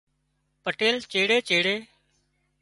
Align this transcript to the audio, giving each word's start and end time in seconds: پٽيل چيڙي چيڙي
پٽيل 0.63 0.95
چيڙي 1.11 1.37
چيڙي 1.47 1.77